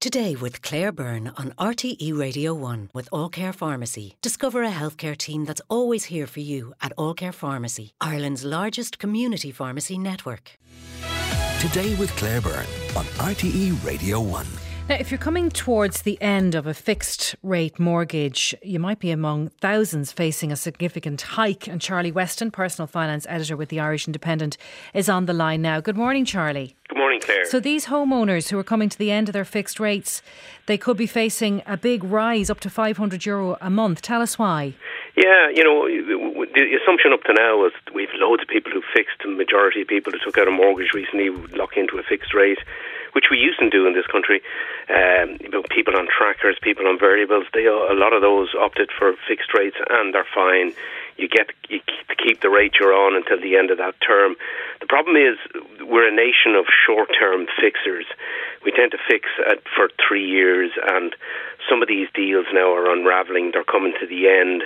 Today 0.00 0.36
with 0.36 0.62
Claire 0.62 0.92
Byrne 0.92 1.32
on 1.36 1.54
RTE 1.58 2.16
Radio 2.16 2.54
1 2.54 2.90
with 2.94 3.10
Allcare 3.10 3.52
Pharmacy. 3.52 4.14
Discover 4.22 4.62
a 4.62 4.70
healthcare 4.70 5.18
team 5.18 5.44
that's 5.44 5.60
always 5.68 6.04
here 6.04 6.28
for 6.28 6.38
you 6.38 6.72
at 6.80 6.94
Allcare 6.96 7.34
Pharmacy, 7.34 7.94
Ireland's 8.00 8.44
largest 8.44 9.00
community 9.00 9.50
pharmacy 9.50 9.98
network. 9.98 10.56
Today 11.58 11.96
with 11.96 12.14
Claire 12.14 12.40
Byrne 12.40 12.66
on 12.94 13.06
RTE 13.16 13.84
Radio 13.84 14.20
1. 14.20 14.46
Now, 14.88 14.94
if 14.94 15.10
you're 15.10 15.18
coming 15.18 15.50
towards 15.50 16.02
the 16.02 16.16
end 16.22 16.54
of 16.54 16.68
a 16.68 16.74
fixed 16.74 17.34
rate 17.42 17.80
mortgage, 17.80 18.54
you 18.62 18.78
might 18.78 19.00
be 19.00 19.10
among 19.10 19.48
thousands 19.60 20.12
facing 20.12 20.52
a 20.52 20.56
significant 20.56 21.20
hike. 21.20 21.66
And 21.66 21.80
Charlie 21.80 22.12
Weston, 22.12 22.52
personal 22.52 22.86
finance 22.86 23.26
editor 23.28 23.56
with 23.56 23.68
the 23.68 23.80
Irish 23.80 24.06
Independent, 24.06 24.56
is 24.94 25.08
on 25.08 25.26
the 25.26 25.34
line 25.34 25.60
now. 25.60 25.80
Good 25.80 25.96
morning, 25.96 26.24
Charlie. 26.24 26.76
Claire. 27.20 27.46
So, 27.46 27.60
these 27.60 27.86
homeowners 27.86 28.50
who 28.50 28.58
are 28.58 28.64
coming 28.64 28.88
to 28.88 28.98
the 28.98 29.10
end 29.10 29.28
of 29.28 29.32
their 29.32 29.44
fixed 29.44 29.78
rates, 29.80 30.22
they 30.66 30.78
could 30.78 30.96
be 30.96 31.06
facing 31.06 31.62
a 31.66 31.76
big 31.76 32.04
rise 32.04 32.50
up 32.50 32.60
to 32.60 32.70
500 32.70 33.24
euro 33.26 33.56
a 33.60 33.70
month. 33.70 34.02
Tell 34.02 34.22
us 34.22 34.38
why. 34.38 34.74
Yeah, 35.18 35.50
you 35.50 35.64
know, 35.64 35.82
the 35.90 36.78
assumption 36.78 37.12
up 37.12 37.24
to 37.24 37.34
now 37.34 37.58
was 37.58 37.72
we've 37.92 38.14
loads 38.14 38.42
of 38.42 38.48
people 38.48 38.70
who 38.70 38.82
fixed, 38.94 39.18
the 39.18 39.28
majority 39.34 39.82
of 39.82 39.88
people 39.88 40.12
who 40.12 40.18
took 40.22 40.38
out 40.38 40.46
a 40.46 40.52
mortgage 40.52 40.94
recently 40.94 41.30
lock 41.58 41.76
into 41.76 41.98
a 41.98 42.04
fixed 42.04 42.32
rate 42.34 42.58
which 43.12 43.30
we 43.30 43.38
used 43.38 43.58
to 43.58 43.68
do 43.70 43.86
in 43.86 43.94
this 43.94 44.06
country. 44.06 44.40
Um, 44.88 45.38
people 45.70 45.96
on 45.96 46.06
trackers, 46.06 46.56
people 46.62 46.86
on 46.86 46.98
variables, 46.98 47.46
they 47.52 47.66
a 47.66 47.94
lot 47.94 48.12
of 48.12 48.22
those 48.22 48.54
opted 48.54 48.90
for 48.96 49.14
fixed 49.26 49.52
rates 49.54 49.76
and 49.90 50.14
they're 50.14 50.28
fine. 50.34 50.72
You 51.16 51.28
get 51.28 51.50
you 51.68 51.80
keep 52.16 52.40
the 52.40 52.50
rate 52.50 52.74
you're 52.78 52.94
on 52.94 53.16
until 53.16 53.40
the 53.40 53.56
end 53.56 53.70
of 53.70 53.78
that 53.78 53.94
term. 54.06 54.36
The 54.80 54.86
problem 54.86 55.16
is 55.16 55.36
we're 55.82 56.06
a 56.06 56.14
nation 56.14 56.54
of 56.54 56.66
short-term 56.86 57.46
fixers. 57.60 58.06
We 58.64 58.72
tend 58.72 58.92
to 58.92 58.98
fix 59.08 59.28
at, 59.48 59.62
for 59.76 59.90
three 59.96 60.26
years, 60.26 60.70
and 60.76 61.14
some 61.68 61.82
of 61.82 61.88
these 61.88 62.08
deals 62.14 62.46
now 62.52 62.72
are 62.74 62.90
unraveling. 62.90 63.50
They're 63.52 63.64
coming 63.64 63.94
to 64.00 64.06
the 64.06 64.28
end, 64.28 64.62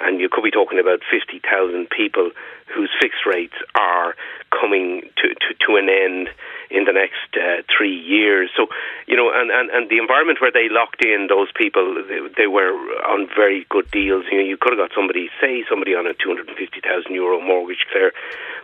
and 0.00 0.20
you 0.20 0.28
could 0.30 0.44
be 0.44 0.50
talking 0.50 0.78
about 0.78 1.00
fifty 1.10 1.40
thousand 1.40 1.90
people 1.90 2.30
whose 2.72 2.90
fixed 3.00 3.26
rates 3.26 3.54
are 3.74 4.14
coming 4.50 5.02
to, 5.20 5.28
to, 5.34 5.48
to 5.66 5.76
an 5.76 5.88
end 5.88 6.28
in 6.70 6.84
the 6.84 6.92
next 6.92 7.28
uh, 7.36 7.62
three 7.70 7.94
years. 7.94 8.50
So, 8.56 8.66
you 9.06 9.16
know, 9.16 9.30
and, 9.30 9.50
and, 9.50 9.70
and 9.70 9.90
the 9.90 9.98
environment 9.98 10.40
where 10.40 10.50
they 10.50 10.68
locked 10.70 11.04
in 11.04 11.26
those 11.28 11.48
people, 11.54 12.02
they, 12.08 12.20
they 12.36 12.46
were 12.46 12.72
on 13.04 13.28
very 13.36 13.66
good 13.68 13.90
deals. 13.90 14.24
You 14.30 14.38
know, 14.38 14.44
you 14.44 14.56
could 14.56 14.72
have 14.72 14.80
got 14.80 14.94
somebody, 14.94 15.28
say, 15.40 15.64
somebody 15.68 15.94
on 15.94 16.06
a 16.06 16.14
250,000 16.14 17.12
euro 17.12 17.40
mortgage, 17.40 17.84
Claire, 17.92 18.12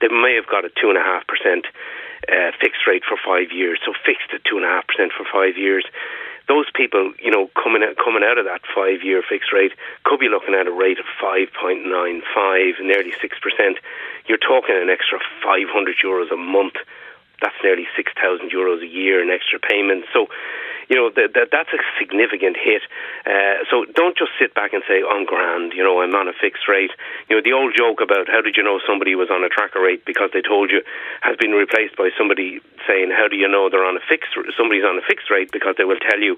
they 0.00 0.08
may 0.08 0.34
have 0.34 0.46
got 0.46 0.64
a 0.64 0.70
2.5% 0.70 1.64
uh, 2.28 2.50
fixed 2.60 2.86
rate 2.86 3.02
for 3.06 3.18
five 3.20 3.52
years. 3.52 3.78
So 3.84 3.92
fixed 4.04 4.30
at 4.32 4.44
2.5% 4.44 4.62
for 5.12 5.24
five 5.30 5.56
years 5.56 5.84
those 6.48 6.66
people, 6.74 7.12
you 7.22 7.30
know, 7.30 7.48
coming 7.56 7.82
out, 7.82 7.96
coming 7.96 8.22
out 8.22 8.36
of 8.36 8.44
that 8.44 8.60
five 8.74 9.02
year 9.02 9.22
fixed 9.24 9.52
rate 9.52 9.72
could 10.04 10.20
be 10.20 10.28
looking 10.28 10.54
at 10.54 10.66
a 10.66 10.72
rate 10.72 10.98
of 10.98 11.06
5.95, 11.16 12.84
nearly 12.84 13.12
6%. 13.12 13.76
You're 14.28 14.38
talking 14.38 14.76
an 14.76 14.90
extra 14.90 15.20
500 15.42 15.96
euros 16.04 16.32
a 16.32 16.36
month 16.36 16.74
that's 17.40 17.56
nearly 17.62 17.86
6,000 17.96 18.50
euros 18.50 18.82
a 18.82 18.86
year 18.86 19.22
in 19.22 19.30
extra 19.30 19.58
payments. 19.58 20.08
So, 20.12 20.28
you 20.88 20.96
know, 20.96 21.10
that, 21.14 21.34
that 21.34 21.48
that's 21.50 21.72
a 21.72 21.80
significant 21.98 22.56
hit. 22.56 22.82
Uh, 23.26 23.64
so 23.70 23.84
don't 23.94 24.16
just 24.16 24.32
sit 24.38 24.54
back 24.54 24.72
and 24.72 24.82
say, 24.88 25.02
I'm 25.02 25.24
grand, 25.24 25.72
you 25.72 25.82
know, 25.82 26.00
I'm 26.00 26.14
on 26.14 26.28
a 26.28 26.36
fixed 26.36 26.68
rate. 26.68 26.92
You 27.28 27.36
know, 27.36 27.42
the 27.42 27.52
old 27.52 27.74
joke 27.76 28.00
about 28.00 28.28
how 28.28 28.40
did 28.40 28.56
you 28.56 28.62
know 28.62 28.80
somebody 28.86 29.14
was 29.14 29.30
on 29.30 29.44
a 29.44 29.48
tracker 29.48 29.80
rate 29.80 30.04
because 30.04 30.30
they 30.32 30.42
told 30.42 30.70
you 30.70 30.82
has 31.22 31.36
been 31.36 31.52
replaced 31.52 31.96
by 31.96 32.10
somebody 32.16 32.60
saying, 32.86 33.10
how 33.10 33.28
do 33.28 33.36
you 33.36 33.48
know 33.48 33.68
they're 33.70 33.84
on 33.84 33.96
a 33.96 34.04
fixed, 34.08 34.36
somebody's 34.56 34.84
on 34.84 34.98
a 34.98 35.04
fixed 35.06 35.30
rate 35.30 35.50
because 35.52 35.74
they 35.78 35.84
will 35.84 36.00
tell 36.00 36.20
you 36.20 36.36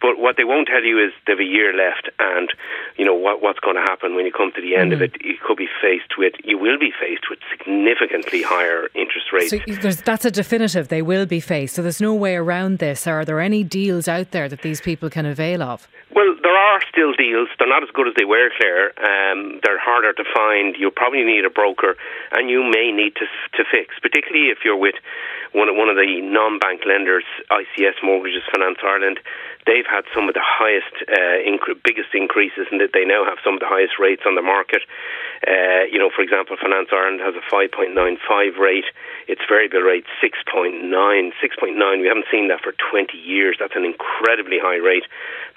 but 0.00 0.18
what 0.18 0.36
they 0.36 0.44
won't 0.44 0.68
tell 0.68 0.82
you 0.82 1.04
is 1.04 1.12
they've 1.26 1.38
a 1.38 1.44
year 1.44 1.74
left, 1.74 2.08
and 2.18 2.50
you 2.96 3.04
know 3.04 3.14
what 3.14 3.42
what's 3.42 3.58
going 3.58 3.76
to 3.76 3.82
happen 3.82 4.14
when 4.14 4.24
you 4.26 4.32
come 4.32 4.52
to 4.54 4.60
the 4.60 4.76
end 4.76 4.92
mm-hmm. 4.92 5.02
of 5.02 5.14
it. 5.14 5.24
You 5.24 5.36
could 5.44 5.56
be 5.56 5.68
faced 5.82 6.16
with, 6.16 6.34
you 6.44 6.58
will 6.58 6.78
be 6.78 6.92
faced 6.98 7.28
with 7.28 7.38
significantly 7.50 8.42
higher 8.42 8.88
interest 8.94 9.32
rates. 9.32 9.50
So 9.50 9.90
that's 10.02 10.24
a 10.24 10.30
definitive. 10.30 10.88
They 10.88 11.02
will 11.02 11.26
be 11.26 11.40
faced. 11.40 11.74
So 11.74 11.82
there's 11.82 12.00
no 12.00 12.14
way 12.14 12.36
around 12.36 12.78
this. 12.78 13.06
Are 13.06 13.24
there 13.24 13.40
any 13.40 13.64
deals 13.78 14.08
out 14.08 14.32
there 14.32 14.48
that 14.48 14.62
these 14.62 14.80
people 14.80 15.08
can 15.08 15.24
avail 15.24 15.62
of? 15.62 15.86
Well, 16.10 16.34
there 16.42 16.56
are 16.56 16.80
still 16.90 17.12
deals. 17.14 17.48
They're 17.58 17.68
not 17.68 17.84
as 17.84 17.90
good 17.94 18.08
as 18.08 18.14
they 18.18 18.24
were, 18.24 18.50
Claire. 18.58 18.90
Um, 18.98 19.60
they're 19.62 19.78
harder 19.78 20.12
to 20.14 20.24
find. 20.34 20.74
You 20.76 20.90
probably 20.90 21.22
need 21.22 21.44
a 21.44 21.50
broker, 21.50 21.94
and 22.32 22.50
you 22.50 22.64
may 22.64 22.90
need 22.90 23.14
to 23.22 23.26
to 23.54 23.62
fix, 23.70 23.94
particularly 24.02 24.50
if 24.50 24.58
you're 24.64 24.82
with 24.88 24.96
one 25.52 25.68
of, 25.68 25.76
one 25.76 25.88
of 25.88 25.96
the 25.96 26.20
non-bank 26.22 26.82
lenders, 26.86 27.24
ICS 27.50 28.02
Mortgages 28.02 28.42
Finance 28.50 28.78
Ireland. 28.82 29.20
They've 29.68 29.84
had 29.84 30.08
some 30.16 30.28
of 30.28 30.34
the 30.34 30.40
highest, 30.40 30.96
uh, 31.04 31.44
inc- 31.44 31.84
biggest 31.84 32.16
increases, 32.16 32.66
and 32.72 32.80
that 32.80 32.96
they 32.96 33.04
now 33.04 33.28
have 33.28 33.36
some 33.44 33.54
of 33.54 33.60
the 33.60 33.68
highest 33.68 34.00
rates 34.00 34.24
on 34.24 34.34
the 34.34 34.40
market. 34.40 34.80
Uh, 35.44 35.84
you 35.92 36.00
know, 36.00 36.08
for 36.08 36.24
example, 36.24 36.56
Finance 36.56 36.88
Ireland 36.88 37.20
has 37.20 37.36
a 37.36 37.44
5.95 37.52 38.56
rate. 38.56 38.88
Its 39.28 39.42
variable 39.44 39.84
rate 39.84 40.08
6.9. 40.24 40.80
6.9. 40.88 42.00
We 42.00 42.08
haven't 42.08 42.32
seen 42.32 42.48
that 42.48 42.64
for 42.64 42.72
20 42.90 43.12
years. 43.18 43.56
That's 43.60 43.76
an 43.76 43.84
incredibly 43.84 44.56
high 44.58 44.80
rate. 44.80 45.04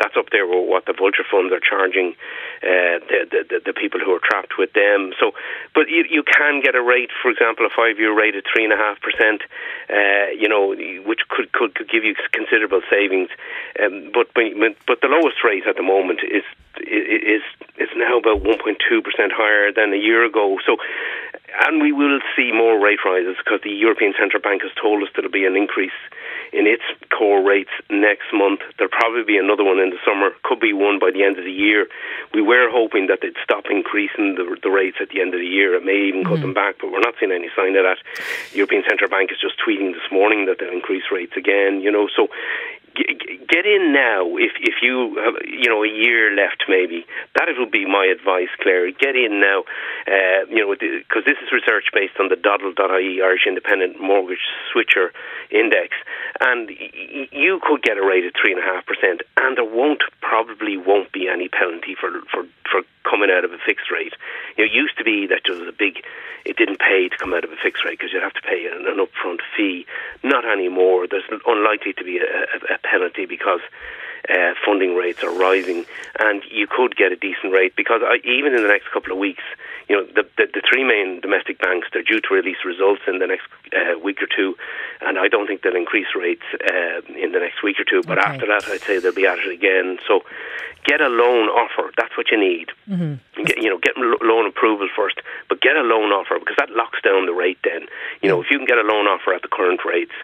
That's 0.03 0.17
up 0.19 0.29
there 0.35 0.45
with 0.45 0.67
what 0.67 0.85
the 0.85 0.93
vulture 0.93 1.23
funds 1.23 1.53
are 1.53 1.63
charging 1.63 2.16
uh, 2.63 2.99
the, 3.09 3.45
the, 3.49 3.61
the 3.66 3.73
people 3.73 3.99
who 3.99 4.13
are 4.13 4.22
trapped 4.23 4.57
with 4.57 4.73
them. 4.73 5.13
So, 5.19 5.31
but 5.73 5.89
you, 5.89 6.05
you 6.09 6.23
can 6.23 6.61
get 6.61 6.75
a 6.75 6.81
rate, 6.81 7.09
for 7.22 7.31
example, 7.31 7.66
a 7.66 7.69
five-year 7.69 8.13
rate 8.13 8.35
at 8.35 8.44
three 8.51 8.63
and 8.63 8.73
a 8.73 8.77
half 8.77 9.01
percent. 9.01 9.41
Uh, 9.89 10.31
you 10.38 10.47
know, 10.47 10.75
which 11.05 11.22
could, 11.29 11.51
could 11.51 11.75
could 11.75 11.89
give 11.89 12.03
you 12.03 12.16
considerable 12.31 12.81
savings. 12.89 13.29
Um, 13.81 14.11
but 14.13 14.27
but 14.33 15.01
the 15.01 15.07
lowest 15.07 15.44
rate 15.44 15.66
at 15.67 15.75
the 15.75 15.83
moment 15.83 16.22
is 16.23 16.44
is 16.87 17.41
is 17.77 17.89
now 17.95 18.17
about 18.17 18.43
1.2 18.43 19.03
percent 19.03 19.31
higher 19.31 19.71
than 19.71 19.93
a 19.93 19.97
year 19.97 20.25
ago. 20.25 20.57
So, 20.65 20.77
and 21.65 21.81
we 21.81 21.91
will 21.91 22.19
see 22.35 22.51
more 22.51 22.79
rate 22.79 22.99
rises 23.05 23.37
because 23.37 23.61
the 23.63 23.71
European 23.71 24.13
Central 24.17 24.41
Bank 24.41 24.61
has 24.63 24.71
told 24.81 25.03
us 25.03 25.09
there'll 25.15 25.31
be 25.31 25.45
an 25.45 25.55
increase 25.55 25.95
in 26.53 26.67
its 26.67 26.83
core 27.09 27.41
rates 27.41 27.71
next 27.89 28.27
month. 28.33 28.59
There'll 28.77 28.91
probably 28.91 29.23
be 29.23 29.37
another 29.37 29.63
one 29.63 29.79
in 29.79 29.89
the 29.89 30.01
summer. 30.03 30.31
Could 30.43 30.59
be 30.59 30.73
one 30.73 30.99
by 30.99 31.11
the 31.11 31.23
end 31.23 31.39
of 31.39 31.45
the 31.45 31.51
year. 31.51 31.87
We 32.33 32.41
were 32.41 32.69
hoping 32.69 33.07
that 33.07 33.19
they'd 33.21 33.39
stop 33.43 33.65
increasing 33.69 34.35
the, 34.35 34.57
the 34.61 34.69
rates 34.69 34.97
at 34.99 35.09
the 35.09 35.21
end 35.21 35.33
of 35.33 35.39
the 35.39 35.47
year. 35.47 35.75
It 35.75 35.85
may 35.85 36.11
even 36.11 36.23
cut 36.23 36.39
mm. 36.39 36.51
them 36.51 36.53
back, 36.53 36.75
but 36.79 36.91
we're 36.91 37.03
not 37.03 37.15
seeing 37.19 37.31
any 37.31 37.49
sign 37.55 37.75
of 37.75 37.83
that. 37.83 37.99
The 38.51 38.57
European 38.57 38.83
Central 38.87 39.09
Bank 39.09 39.31
is 39.31 39.39
just 39.39 39.55
tweeting 39.59 39.93
this 39.93 40.07
morning 40.11 40.45
that 40.45 40.59
they'll 40.59 40.71
increase 40.71 41.07
rates 41.11 41.33
again. 41.37 41.79
You 41.81 41.91
know, 41.91 42.07
so 42.11 42.27
get 42.96 43.66
in 43.66 43.94
now 43.94 44.38
if 44.38 44.52
if 44.59 44.75
you 44.81 45.16
have 45.24 45.35
you 45.46 45.69
know 45.69 45.84
a 45.84 45.90
year 45.90 46.35
left 46.35 46.66
maybe. 46.68 47.06
That 47.35 47.50
it 47.50 47.56
would 47.57 47.72
be 47.72 47.85
my 47.85 48.06
advice 48.06 48.50
Claire. 48.62 48.91
Get 48.91 49.16
in 49.16 49.40
now 49.40 49.63
uh, 50.07 50.45
you 50.50 50.66
know 50.66 50.73
because 50.73 51.23
this 51.25 51.38
is 51.44 51.51
research 51.51 51.85
based 51.94 52.17
on 52.19 52.29
the 52.29 52.35
Doddle.ie 52.35 53.22
Irish 53.22 53.45
Independent 53.47 54.01
Mortgage 54.01 54.44
Switcher 54.72 55.12
Index. 55.50 55.95
And 56.39 56.69
y- 56.69 57.28
you 57.31 57.59
could 57.62 57.81
get 57.84 57.97
a 57.97 58.06
rate 58.06 58.25
of 58.25 58.34
three 58.40 58.53
and 58.53 58.61
a 58.61 58.66
half 58.66 58.85
percent 58.85 59.22
and 59.38 59.57
there 59.57 59.66
won't 59.66 60.03
probably 60.22 60.78
won't 60.78 61.11
be 61.11 61.28
any 61.28 61.47
penalty 61.50 61.95
for 62.00 62.09
for 62.31 62.45
for 62.69 62.81
coming 63.03 63.29
out 63.29 63.45
of 63.45 63.51
a 63.51 63.57
fixed 63.66 63.91
rate. 63.91 64.13
You 64.57 64.66
know, 64.66 64.72
it 64.72 64.75
used 64.75 64.97
to 64.97 65.03
be 65.03 65.28
that 65.28 65.41
there 65.45 65.57
was 65.57 65.67
a 65.67 65.75
big 65.75 66.03
it 66.45 66.57
didn't 66.57 66.79
pay 66.79 67.07
to 67.09 67.17
come 67.17 67.34
out 67.34 67.44
of 67.44 67.51
a 67.51 67.59
fixed 67.61 67.85
rate 67.85 68.00
because 68.00 68.13
you'd 68.13 68.23
have 68.23 68.34
to 68.34 68.41
pay 68.41 68.66
an, 68.66 68.88
an 68.88 68.97
upfront 68.97 69.40
fee. 69.56 69.85
Not 70.23 70.45
anymore. 70.45 71.07
There's 71.07 71.23
unlikely 71.45 71.94
to 71.94 72.03
be 72.03 72.17
a, 72.17 72.25
a, 72.25 72.75
a 72.75 72.78
penalty 72.84 73.25
because 73.25 73.61
uh, 74.29 74.53
funding 74.65 74.95
rates 74.95 75.23
are 75.23 75.33
rising, 75.33 75.85
and 76.19 76.43
you 76.51 76.67
could 76.67 76.95
get 76.95 77.11
a 77.11 77.15
decent 77.15 77.53
rate 77.53 77.75
because 77.75 78.01
I, 78.03 78.17
even 78.25 78.53
in 78.53 78.61
the 78.61 78.69
next 78.69 78.91
couple 78.91 79.11
of 79.11 79.17
weeks, 79.17 79.43
you 79.89 79.95
know, 79.95 80.05
the, 80.05 80.23
the, 80.37 80.47
the 80.53 80.61
three 80.67 80.83
main 80.83 81.19
domestic 81.19 81.59
banks 81.59 81.87
they're 81.91 82.03
due 82.03 82.21
to 82.21 82.33
release 82.33 82.63
results 82.65 83.01
in 83.07 83.19
the 83.19 83.27
next 83.27 83.47
uh, 83.73 83.99
week 83.99 84.21
or 84.21 84.27
two, 84.27 84.55
and 85.01 85.17
I 85.17 85.27
don't 85.27 85.47
think 85.47 85.63
they'll 85.63 85.75
increase 85.75 86.07
rates 86.15 86.45
uh, 86.53 87.01
in 87.13 87.31
the 87.31 87.39
next 87.39 87.63
week 87.63 87.79
or 87.79 87.83
two. 87.83 88.01
But 88.05 88.17
okay. 88.17 88.27
after 88.27 88.47
that, 88.47 88.67
I'd 88.69 88.81
say 88.81 88.99
they'll 88.99 89.13
be 89.13 89.25
at 89.25 89.39
it 89.39 89.51
again. 89.51 89.97
So 90.07 90.22
get 90.85 91.01
a 91.01 91.09
loan 91.09 91.49
offer. 91.49 91.91
That's 91.97 92.16
what 92.17 92.31
you 92.31 92.40
need. 92.40 92.69
Mm-hmm. 92.90 93.43
Get, 93.43 93.57
you 93.57 93.69
know, 93.69 93.78
get 93.78 93.97
loan 93.97 94.47
approval 94.47 94.90
first, 94.96 95.19
but 95.49 95.61
get 95.61 95.75
a 95.75 95.81
loan 95.81 96.11
offer 96.11 96.40
because 96.40 96.55
that 96.57 96.72
locks 96.72 97.01
down 97.03 97.25
the 97.25 97.34
rate. 97.34 97.59
Then, 97.63 97.87
you 98.22 98.29
know, 98.29 98.41
if 98.41 98.47
you 98.49 98.57
can 98.57 98.66
get 98.66 98.78
a 98.78 98.87
loan 98.87 99.07
offer 99.07 99.34
at 99.34 99.41
the 99.41 99.47
current 99.47 99.81
rates, 99.85 100.16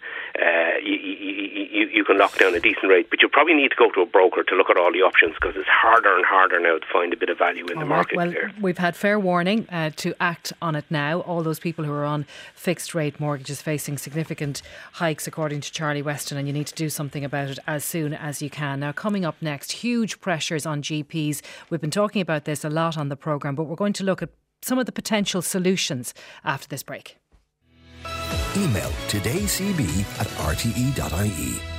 uh, 0.41 0.77
you, 0.83 0.93
you, 0.93 1.67
you, 1.71 1.87
you 1.89 2.03
can 2.03 2.17
lock 2.17 2.37
down 2.37 2.53
a 2.53 2.59
decent 2.59 2.87
rate. 2.87 3.09
But 3.09 3.21
you 3.21 3.29
probably 3.29 3.53
need 3.53 3.69
to 3.69 3.75
go 3.75 3.89
to 3.91 4.01
a 4.01 4.05
broker 4.05 4.43
to 4.43 4.55
look 4.55 4.69
at 4.69 4.77
all 4.77 4.91
the 4.91 5.01
options 5.01 5.35
because 5.35 5.55
it's 5.55 5.67
harder 5.67 6.15
and 6.15 6.25
harder 6.25 6.59
now 6.59 6.77
to 6.77 6.85
find 6.91 7.13
a 7.13 7.17
bit 7.17 7.29
of 7.29 7.37
value 7.37 7.65
in 7.65 7.77
all 7.77 7.79
the 7.79 7.85
market. 7.85 8.17
Right. 8.17 8.27
Well, 8.27 8.31
there. 8.31 8.51
we've 8.61 8.77
had 8.77 8.95
fair 8.95 9.19
warning 9.19 9.67
uh, 9.69 9.91
to 9.97 10.13
act 10.19 10.53
on 10.61 10.75
it 10.75 10.85
now. 10.89 11.21
All 11.21 11.43
those 11.43 11.59
people 11.59 11.85
who 11.85 11.91
are 11.91 12.05
on 12.05 12.25
fixed 12.53 12.93
rate 12.93 13.19
mortgages 13.19 13.61
facing 13.61 13.97
significant 13.97 14.61
hikes, 14.93 15.27
according 15.27 15.61
to 15.61 15.71
Charlie 15.71 16.01
Weston, 16.01 16.37
and 16.37 16.47
you 16.47 16.53
need 16.53 16.67
to 16.67 16.75
do 16.75 16.89
something 16.89 17.23
about 17.23 17.49
it 17.49 17.59
as 17.67 17.83
soon 17.83 18.13
as 18.13 18.41
you 18.41 18.49
can. 18.49 18.79
Now, 18.79 18.91
coming 18.91 19.25
up 19.25 19.35
next, 19.41 19.71
huge 19.71 20.21
pressures 20.21 20.65
on 20.65 20.81
GPs. 20.81 21.41
We've 21.69 21.81
been 21.81 21.91
talking 21.91 22.21
about 22.21 22.45
this 22.45 22.63
a 22.63 22.69
lot 22.69 22.97
on 22.97 23.09
the 23.09 23.15
programme, 23.15 23.55
but 23.55 23.63
we're 23.63 23.75
going 23.75 23.93
to 23.93 24.03
look 24.03 24.21
at 24.21 24.29
some 24.61 24.79
of 24.79 24.85
the 24.85 24.91
potential 24.91 25.41
solutions 25.41 26.13
after 26.43 26.67
this 26.67 26.83
break. 26.83 27.17
Email 28.57 28.91
todaycb 29.07 29.79
at 30.17 30.29
rte.ie. 30.41 31.76